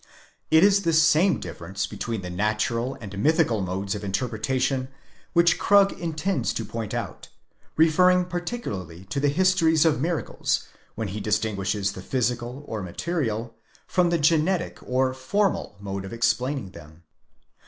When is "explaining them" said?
16.13-17.03